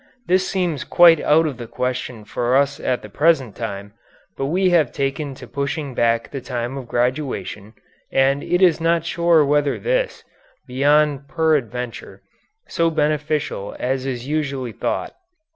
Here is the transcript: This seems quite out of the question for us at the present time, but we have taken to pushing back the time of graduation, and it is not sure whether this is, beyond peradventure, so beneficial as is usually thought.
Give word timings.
This 0.25 0.47
seems 0.47 0.83
quite 0.83 1.19
out 1.19 1.45
of 1.45 1.57
the 1.57 1.67
question 1.67 2.25
for 2.25 2.55
us 2.55 2.79
at 2.79 3.03
the 3.03 3.07
present 3.09 3.55
time, 3.55 3.93
but 4.35 4.47
we 4.47 4.71
have 4.71 4.91
taken 4.91 5.35
to 5.35 5.45
pushing 5.45 5.93
back 5.93 6.31
the 6.31 6.41
time 6.41 6.75
of 6.75 6.87
graduation, 6.87 7.75
and 8.11 8.41
it 8.41 8.63
is 8.63 8.81
not 8.81 9.05
sure 9.05 9.45
whether 9.45 9.77
this 9.77 10.17
is, 10.17 10.23
beyond 10.67 11.27
peradventure, 11.27 12.23
so 12.67 12.89
beneficial 12.89 13.75
as 13.79 14.07
is 14.07 14.27
usually 14.27 14.71
thought. 14.71 15.13